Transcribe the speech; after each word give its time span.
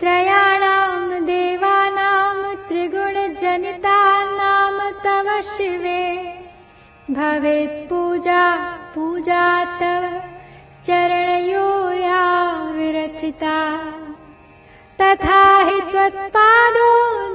त्रयाणां 0.00 1.24
देवानां 1.26 2.54
त्रिगुणजनितानाम 2.68 4.78
तव 5.04 5.28
शिवे। 5.52 6.02
भवेत् 7.16 7.78
पूजा 7.90 8.42
पूजा 8.94 9.44
तव 9.80 10.02
चरणयोया 10.86 12.24
विरचिता। 12.76 13.58
तथा 15.00 15.42
हि 15.68 15.78
त्वत्पादो 15.90 16.90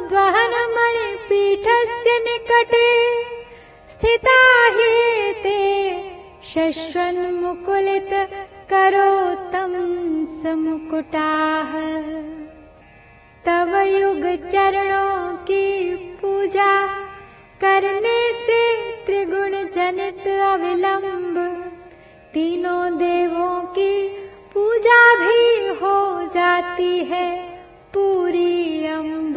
द्वहनमणिपीठस्य 0.10 2.10
निकटे 2.28 2.90
स्थिता 3.94 4.40
हि 4.78 4.92
ते 5.44 5.62
शश्वन्मुकुलित 6.52 8.12
करोतं 8.72 9.74
समुकुटाः 10.42 11.72
युग 13.92 14.24
चरणों 14.48 15.36
की 15.48 15.66
पूजा 16.22 16.72
करने 17.62 18.20
से 18.46 18.60
त्रिगुण 19.06 19.52
जनित 19.76 20.28
अविलंब। 20.28 21.38
तीनों 22.34 22.84
देवों 22.98 23.60
की 23.76 23.94
पूजा 24.54 25.00
भी 25.16 25.68
हो 25.82 25.98
जाती 26.36 26.98
है 27.12 27.30
पूरी 27.94 28.88
अम्ब 28.88 29.36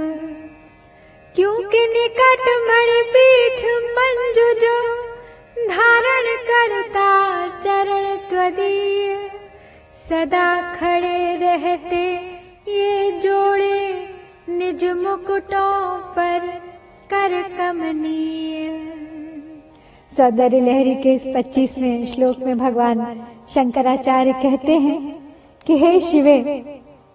क्योंकि 1.34 1.86
निकट 1.88 2.44
मणिपीठ 2.68 3.64
मंजू 3.96 4.48
जो 4.60 4.76
धारण 5.68 6.26
करता 6.50 7.08
चरण 7.64 8.16
त्वदीय। 8.30 9.16
सदा 10.08 10.48
खड़े 10.74 11.18
रहते 11.36 12.04
ये 12.68 13.10
जोड़े 13.20 13.43
निज 14.74 14.84
मुकुटों 14.84 15.98
पर 15.98 16.38
कर 17.10 17.42
कमनीय। 17.42 18.70
सौंदर्य 20.16 20.60
लहरी 20.60 20.94
के 20.94 21.14
इस 21.14 21.28
पच्चीसवें 21.36 22.06
श्लोक 22.06 22.38
में 22.38 22.58
भगवान 22.58 23.22
शंकराचार्य 23.54 24.32
कहते 24.32 24.72
हैं 24.72 25.18
कि, 25.66 25.78
हे 25.78 26.00
शिवे, 26.00 26.42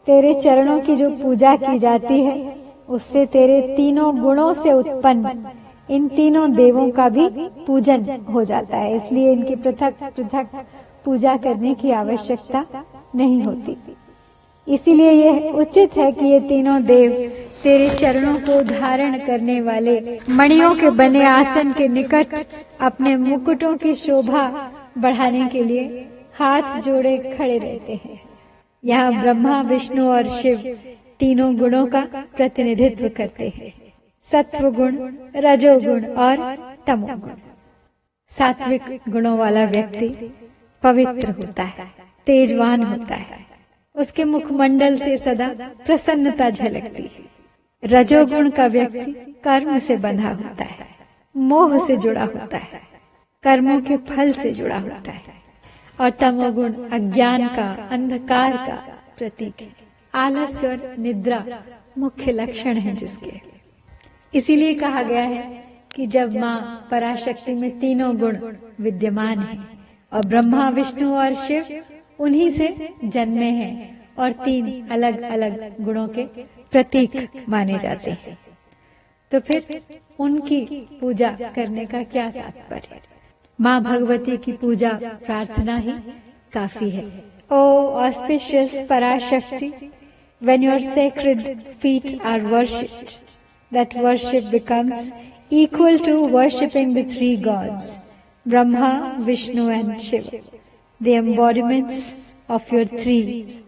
तेरे 0.06 0.34
चरणों 0.34 0.80
की 0.80 0.96
जो 0.96 1.10
पूजा 1.10 1.56
की 1.56 1.80
जाती 1.80 2.22
है, 2.24 2.56
उससे 2.90 3.26
तेरे 3.26 3.62
तीनों 3.78 4.20
गुणों 4.20 4.54
से 4.54 4.72
उत्पन्न 4.72 5.52
इन 5.90 6.08
तीनों 6.08 6.52
देवों 6.52 6.90
का 6.92 7.10
भी 7.10 7.30
पूजन 7.68 8.26
हो 8.34 8.44
जाता 8.44 8.78
है। 8.78 8.96
इसलिए 8.96 9.32
इनकी 9.32 9.56
पृथक 9.56 9.94
पृथक 10.04 10.48
पूजा 11.06 11.38
करने 11.38 11.74
की 11.74 11.92
आवश्यकता 11.92 12.66
नहीं 13.16 13.44
होती। 13.44 13.78
इसीलिए 14.68 15.12
यह 15.12 15.52
उचित 15.52 15.98
है 15.98 16.12
कि 16.12 16.26
ये 16.26 16.40
तीनों 16.40 16.82
देव 16.86 17.12
तेरे 17.64 17.90
चरणों 17.90 18.36
को 18.40 18.62
धारण 18.64 19.18
करने 19.18 19.60
वाले 19.62 20.00
मणियों 20.30 20.74
के 20.76 20.90
बने 20.90 21.24
आसन 21.26 21.72
के 21.74 21.88
निकट 21.88 22.36
अपने 22.82 23.16
मुकुटों 23.18 23.76
की 23.78 23.94
शोभा 23.96 24.48
बढ़ाने 24.98 25.48
के 25.50 25.64
लिए 25.64 26.06
हाथ 26.40 26.80
जोड़े 26.82 27.18
खड़े 27.18 27.58
रहते 27.58 27.94
हैं। 27.96 28.20
यहाँ 28.84 29.22
ब्रह्मा, 29.22 29.62
विष्णु 29.62 30.10
और 30.10 30.24
शिव 30.32 30.58
तीनों 31.20 31.56
गुणों 31.58 31.86
का 31.86 32.02
प्रतिनिधित्व 32.38 33.10
करते 33.10 33.52
हैं। 33.56 33.74
सत्व 34.28 34.70
गुण 34.72 34.98
रजोगुण 35.36 36.06
और 36.18 36.38
तमोगुण। 36.88 37.32
सात्विक 38.32 39.00
गुणों 39.10 39.38
वाला 39.38 39.66
व्यक्ति 39.66 40.10
पवित्र 40.84 41.32
होता 41.32 41.64
है, 41.64 41.92
तेजवान 42.28 42.84
होता 42.84 43.16
है। 43.16 43.49
उसके 44.00 44.24
मुखमंडल 44.24 44.96
से 44.98 45.16
सदा 45.18 45.48
प्रसन्नता 45.86 46.50
झलकती 46.50 47.04
है। 47.06 47.28
रजोगुण 47.84 48.50
का 48.50 48.68
व्यक्ति 48.68 49.12
कर्म 49.44 49.78
से 49.80 49.98
बंधा 49.98 50.30
होता 50.30 50.64
है, 50.64 50.88
मोह 51.36 51.78
से 51.88 51.98
जुड़ा 51.98 52.24
होता 52.24 52.58
है, 52.58 52.82
कर्मों 53.44 53.80
के 53.82 53.98
फल 54.08 54.32
से 54.34 54.52
जुड़ा 54.52 54.78
होता 54.78 55.12
है 55.12 55.34
और 56.00 56.10
तमोगुण 56.20 56.74
अज्ञान 56.90 57.48
का, 57.48 57.72
अंधकार 57.92 58.58
का 58.58 58.76
प्रतीक 59.18 59.62
है। 59.62 59.72
आलस्य 60.14 60.68
और 60.68 60.96
निद्रा 61.00 61.44
मुख्य 61.98 62.32
लक्षण 62.32 62.78
है 62.78 62.96
जिसके। 62.96 63.40
इसीलिए 64.34 64.74
कहा 64.76 65.02
गया 65.04 65.24
है 65.24 65.44
कि 65.96 66.08
जब 66.08 66.36
माँ 66.38 66.88
पराशक्ति 66.92 67.54
में 67.54 67.80
तीनों 67.80 68.16
गुण 68.18 68.38
विद्यमान 68.80 69.40
है 69.40 69.58
और 70.12 70.26
ब्रह्मा, 70.26 70.70
विष्णु 70.70 71.16
और 71.16 71.34
शिव 71.38 71.84
उन्हीं 72.20 72.50
से 72.50 72.90
जन्मे 73.06 73.50
हैं 73.52 73.74
और 74.20 74.32
तीन 74.46 74.88
अलग 74.92 75.22
अलग 75.22 75.84
गुणों 75.84 76.08
के 76.08 76.24
प्रतीक 76.72 77.44
माने 77.50 77.78
जाते 77.80 78.12
हैं। 78.12 78.38
तो 79.32 79.40
फिर 79.40 79.82
उनकी 80.20 80.62
पूजा 81.02 81.30
करने 81.56 81.86
का 81.86 82.04
क्या 82.04 82.30
तात्पर्य? 82.32 83.00
माँ 83.60 83.82
भगवती 83.84 84.38
की 84.38 84.52
पूजा 84.52 84.92
प्रार्थना 85.26 85.78
ही 85.78 85.94
काफ़ी 86.54 86.90
है। 86.90 87.04
O 87.52 87.62
auspicious 87.98 88.86
Parashakti 88.90 89.72
when 90.42 90.64
your 90.64 90.80
sacred 90.80 91.60
feet 91.82 92.22
are 92.26 92.42
worship 92.42 93.74
that 93.74 93.96
worship 93.98 94.44
becomes 94.52 95.12
equal 95.54 95.98
to 95.98 96.18
worshipping 96.30 96.96
the 96.98 97.08
three 97.10 97.36
gods 97.44 97.92
Brahma 98.48 98.92
Vishnu 99.20 99.70
and 99.70 99.98
Shiva 100.00 100.30
the 101.02 101.16
embodiments 101.16 102.32
of 102.50 102.70
your 102.72 102.86
three, 102.86 103.64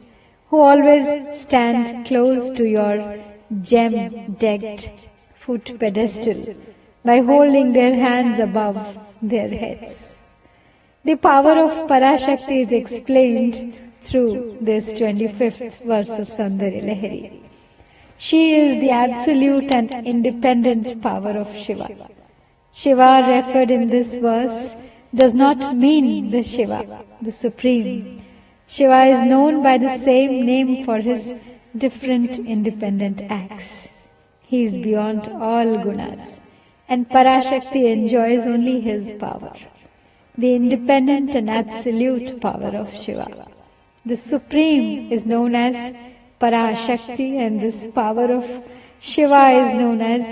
who 0.49 0.59
always 0.59 1.39
stand 1.39 2.05
close 2.05 2.51
to 2.51 2.63
your 2.65 3.17
gem-decked 3.61 5.09
foot 5.39 5.79
pedestal 5.79 6.55
by 7.03 7.19
holding 7.19 7.73
their 7.73 7.95
hands 7.95 8.39
above 8.39 8.97
their 9.21 9.49
heads. 9.49 10.17
The 11.03 11.15
power 11.15 11.57
of 11.63 11.71
Parashakti 11.89 12.65
is 12.65 12.71
explained 12.71 13.79
through 14.01 14.57
this 14.61 14.93
25th 14.93 15.83
verse 15.85 16.09
of 16.09 16.27
Saundarya 16.27 16.83
Lahiri. 16.83 17.41
She 18.17 18.55
is 18.55 18.75
the 18.81 18.91
absolute 18.91 19.73
and 19.73 19.93
independent 20.05 21.01
power 21.01 21.31
of 21.31 21.55
Shiva. 21.55 21.87
Shiva 22.71 23.25
referred 23.27 23.71
in 23.71 23.89
this 23.89 24.15
verse 24.15 24.90
does 25.13 25.33
not 25.33 25.75
mean 25.75 26.31
the 26.31 26.41
Shiva, 26.41 27.03
the 27.21 27.31
Supreme. 27.31 28.23
Shiva 28.67 29.05
is 29.05 29.23
known 29.23 29.61
by 29.61 29.77
the 29.77 29.97
same 29.97 30.45
name 30.45 30.85
for 30.85 30.99
his 30.99 31.33
different 31.77 32.39
independent 32.39 33.21
acts. 33.29 33.89
He 34.41 34.63
is 34.63 34.79
beyond 34.79 35.27
all 35.27 35.65
gunas, 35.83 36.39
and 36.87 37.09
Parashakti 37.09 37.91
enjoys 37.91 38.47
only 38.47 38.79
his 38.79 39.13
power, 39.15 39.53
the 40.37 40.55
independent 40.55 41.35
and 41.35 41.49
absolute 41.49 42.39
power 42.41 42.71
of 42.75 42.93
Shiva. 42.93 43.47
The 44.05 44.15
Supreme 44.15 45.11
is 45.11 45.25
known 45.25 45.55
as 45.55 45.75
Parashakti, 46.39 47.37
and 47.37 47.61
this 47.61 47.87
power 47.93 48.31
of 48.31 48.63
Shiva 49.01 49.49
is 49.61 49.75
known 49.75 50.01
as 50.01 50.23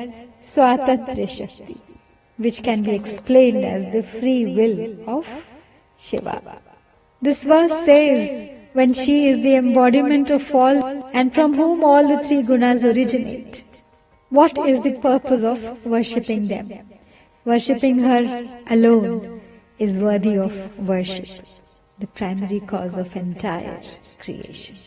Swatatra 0.41 1.27
Shakti, 1.27 1.81
which 2.39 2.63
can 2.63 2.83
be 2.83 2.95
explained 2.95 3.63
as 3.65 3.83
the 3.93 4.01
free 4.19 4.45
will 4.57 4.75
of 5.15 5.27
Shiva. 5.97 6.61
This 7.21 7.43
verse 7.43 7.85
says, 7.85 8.49
when 8.73 8.93
she 8.93 9.27
is 9.29 9.41
the 9.43 9.55
embodiment 9.55 10.29
of 10.31 10.53
all 10.55 10.77
and 11.13 11.33
from 11.33 11.53
whom 11.53 11.83
all 11.83 12.07
the 12.07 12.23
three 12.25 12.41
gunas 12.43 12.83
originate, 12.83 13.83
what 14.29 14.57
is 14.67 14.81
the 14.81 14.93
purpose 15.01 15.43
of 15.43 15.85
worshipping 15.85 16.47
them? 16.47 16.71
Worshipping 17.45 17.99
her 17.99 18.47
alone 18.69 19.41
is 19.79 19.97
worthy 19.97 20.37
of 20.37 20.53
worship, 20.79 21.45
the 21.99 22.07
primary 22.07 22.61
cause 22.61 22.95
of 22.95 23.15
entire 23.15 23.81
creation. 24.19 24.77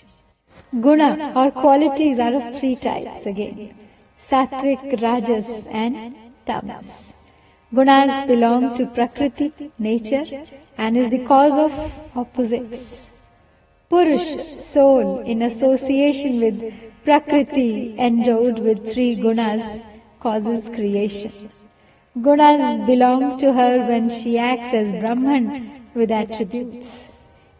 Guna 0.80 1.32
or 1.36 1.50
qualities 1.50 2.18
are 2.18 2.34
of 2.34 2.58
three 2.58 2.76
types 2.76 3.26
again 3.26 3.74
Sattvic, 4.18 5.02
Rajas, 5.02 5.66
and 5.66 6.14
Tamas. 6.46 7.21
Gunas 7.74 8.26
belong 8.26 8.76
to 8.76 8.84
Prakriti, 8.86 9.50
nature, 9.78 10.24
and 10.76 10.94
is 10.94 11.08
the 11.08 11.24
cause 11.24 11.52
of 11.52 11.72
opposites. 12.14 13.22
Purush, 13.90 14.54
soul, 14.54 15.20
in 15.20 15.40
association 15.40 16.38
with 16.38 16.74
Prakriti, 17.02 17.94
endowed 17.98 18.58
with 18.58 18.92
three 18.92 19.16
gunas, 19.16 19.80
causes 20.20 20.68
creation. 20.68 21.50
Gunas 22.18 22.86
belong 22.86 23.38
to 23.38 23.54
her 23.54 23.78
when 23.86 24.10
she 24.10 24.36
acts 24.36 24.74
as 24.74 24.92
Brahman 25.00 25.86
with 25.94 26.10
attributes. 26.10 26.90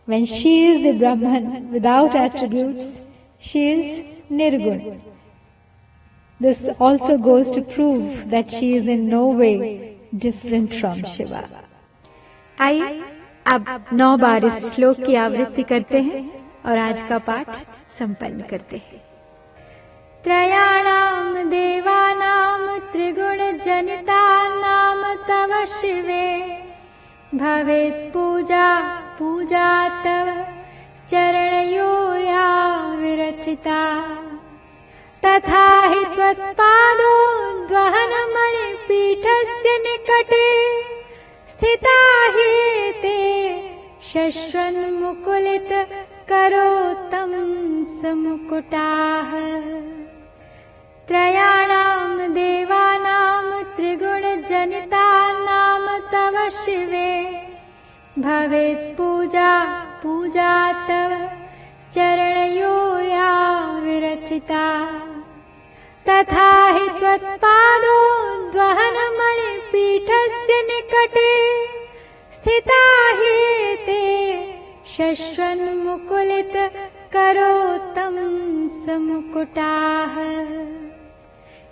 When 0.05 0.27
she 0.27 0.69
is 0.73 0.83
the 0.83 0.93
Brahman 0.99 1.73
without 1.73 2.15
attributes, 2.15 3.01
she 3.41 3.71
is 3.71 4.21
Nirguna. 4.31 5.01
This 6.39 6.69
also 6.79 7.17
goes 7.17 7.51
to 7.53 7.63
prove 7.63 8.29
that 8.29 8.51
she 8.51 8.77
is 8.77 8.87
in 8.87 9.09
no 9.09 9.29
way 9.29 9.92
different 10.15 10.73
from 10.81 11.05
Shiva. 11.05 11.43
आइए 12.61 13.05
अब 13.53 13.85
नौ 13.93 14.17
बार 14.17 14.45
इस 14.45 14.75
श्लोक 14.75 14.97
की 14.97 15.15
आवृत्ति 15.15 15.63
करते 15.63 16.01
हैं 16.01 16.53
और 16.67 16.79
आज 16.79 17.03
का 17.03 17.19
पाठ 17.19 17.49
संपन्न 17.99 18.41
करते 18.41 18.77
हैं। 18.77 19.01
त्रयाणां 20.25 21.51
देवानां 21.51 22.79
त्रिगुणजनितानां 22.93 23.97
तव 25.29 25.65
शिवे। 25.65 26.29
भवेत् 27.35 28.13
पूजा 28.13 28.81
पूजा 29.19 29.89
तव 29.89 30.45
चरणयो 31.11 32.15
या 32.15 32.79
विरचिता। 32.95 34.05
तथा 35.25 35.81
हि 35.81 36.05
त्वत्पादो 36.05 37.13
द्वहनमणिपीठस्य 37.73 39.71
निकटे 39.85 40.49
स्थिता 41.51 41.95
हि 42.35 42.49
ते 43.03 43.21
शश्वन्मुकुलित 44.09 45.71
करोतं 46.31 47.33
समुकुटाः। 48.01 49.31
त्रयाणां 51.09 52.11
देवानां 52.35 53.47
त्रिगुणजनितानां 53.77 55.01
तव 56.13 56.37
शिवे। 56.59 57.13
भवेत् 58.27 58.93
पूजा 58.99 59.53
पूजा 60.03 60.53
तव 60.91 61.13
चरणयो 61.97 62.77
या 63.09 63.33
विरचिता 63.87 64.67
तथा 66.09 66.51
हि 66.75 66.87
त्वत्पादो 66.99 67.99
द्वहनमणिपीठस्य 68.53 70.53
निकटे 70.71 71.33
स्थिता 72.37 72.81
हि 73.19 73.37
ते 73.87 74.05
शश्वन्मुकुलित 74.95 76.55
करोतं 77.15 78.15
समुकुटाः। 78.87 80.15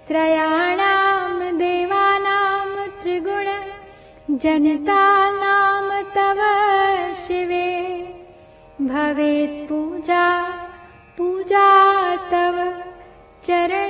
त्रयाणां 0.08 1.30
देवानां 1.58 2.68
त्रिगुण 3.02 3.46
जनतानां 4.44 6.02
तव 6.16 6.40
शिवे। 7.26 7.70
भवेत् 8.90 9.58
पूजा 9.68 10.26
पूजा 11.18 11.68
तव 12.32 12.56
चरणयोर्या 13.46 13.89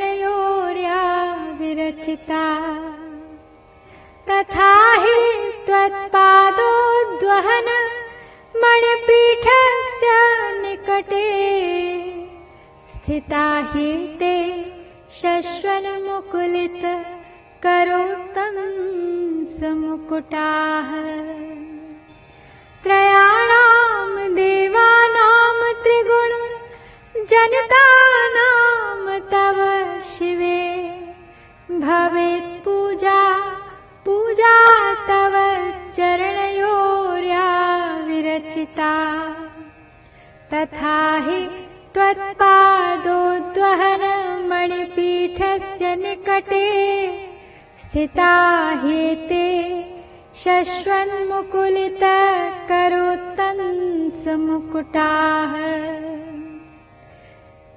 विरचिता 2.10 2.44
तथा 4.28 4.70
हि 5.02 5.18
त्वत्पादोद्वहन 5.66 7.68
मणिपीठस्य 8.62 10.08
निकटे। 10.62 11.28
स्थिता 12.94 13.44
हि 13.72 13.90
ते 14.20 14.36
शश्वन्मुकुलित 15.20 16.82
करोतं 17.64 18.56
समुकुटाः। 19.60 20.90
त्रयाणां 22.84 24.34
देवानां 24.34 25.72
त्रिगुण 25.82 26.32
जनतानां 27.30 29.18
तव 29.32 29.58
तथा 40.60 40.96
हि 41.26 41.38
त्वत्पादोद्वहन 41.94 44.02
मणिपीठस्य 44.48 45.84
निकटे 46.00 46.66
स्थिता 47.84 48.32
हि 48.82 48.98
ते 49.28 49.46
शश्वन्मुकुलित 50.42 52.04
करोत्तं 52.70 53.58
समुकुटाः। 54.24 55.54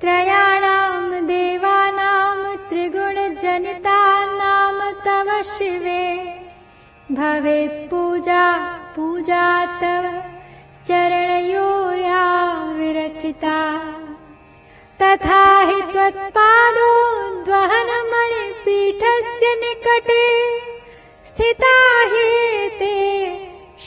त्रयाणां 0.02 1.04
देवानां 1.32 2.38
त्रिगुणजनितानां 2.70 4.78
तव 5.06 5.28
शिवे। 5.56 6.06
भवेत् 7.22 7.82
पूजा 7.92 8.46
पूजा 8.96 9.46
तव 9.82 10.04
चरणयो 10.88 11.53
तथा 15.02 15.42
हि 15.68 15.82
त्वत्पादो 15.92 16.90
द्वहनमणिपीठस्य 17.46 18.26
निकटे 19.64 20.26
स्थिता 21.30 21.76
हि 22.14 22.28
ते 22.80 22.96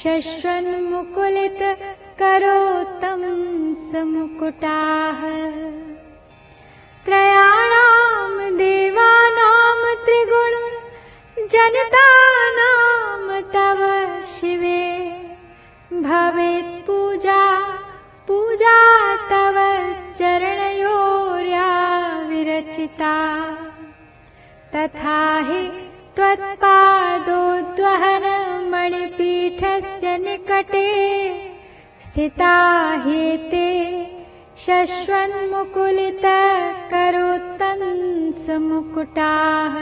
शश्वन्मुकुलित 0.03 1.61
करोतं 2.21 3.23
समुकुटाः 3.93 5.21
मणिपीठस्य 28.71 30.17
निकटे 30.19 30.89
स्थिता 32.07 32.55
हि 33.05 33.37
ते 33.51 33.69
शश्वन्मुकुलित 34.65 36.27
करोत्तं 36.93 37.81
समुकुटाः। 38.47 39.75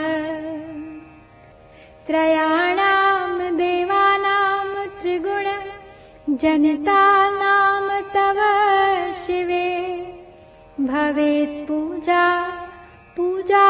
त्रयाणां 2.07 3.55
देवानां 3.57 4.85
त्रिगुण 5.01 5.45
जनतानां 6.41 8.01
तव 8.15 8.39
शिवे। 9.25 9.67
भवेत् 10.89 11.67
पूजा 11.67 12.25
पूजा 13.17 13.67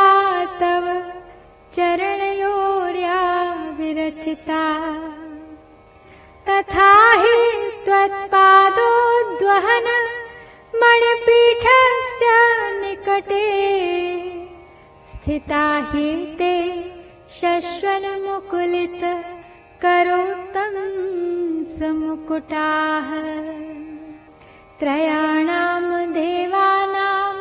तव 0.61 0.85
चरणयोर्या 1.75 2.34
विरचिता 4.25 4.63
तथा 6.47 6.89
हि 7.21 7.35
त्वत्पादोद्वहन 7.85 9.87
मणिपीठस्य 10.81 12.27
निकटे। 12.81 13.47
स्थिता 15.13 15.63
हि 15.91 16.07
ते 16.39 16.55
शश्वन्मुकुलित 17.37 19.03
करोतं 19.83 20.75
समुकुटाः। 21.77 23.09
त्रयाणां 24.79 25.83
देवानां 26.13 27.35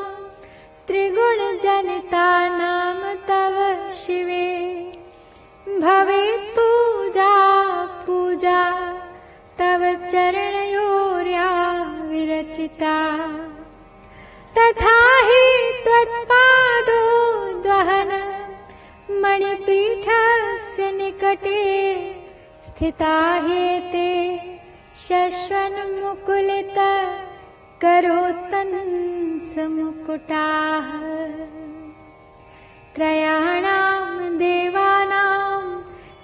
त्रिगुणजनितानां 0.89 2.44
स्थिता 22.85 23.41
ते 23.93 24.09
शश्वन्मुकुलित 25.05 26.75
करोतं 27.83 28.73
समुकुटाः। 29.53 30.89
त्रयाणां 32.97 34.37
देवानां 34.39 35.63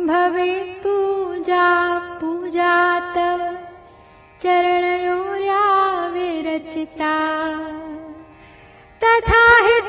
भवेत् 0.09 0.79
पूजा 0.85 1.67
पूजा 2.21 2.75
तव 3.17 3.45
चरणयोर्या 4.43 5.63
विरचिता। 6.15 7.15
तथा 9.03 9.45
हि 9.67 9.81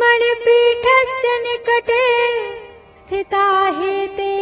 मणिपीठस्य 0.00 1.28
निकटे 1.44 2.06
स्थिता 3.00 3.46
हि 3.78 3.94
ते 4.16 4.34